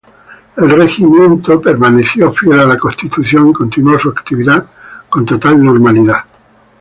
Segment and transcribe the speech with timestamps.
[0.57, 4.65] El regimiento permaneció fiel a la Constitución y continuó su actividad
[5.07, 6.25] con total normalidad.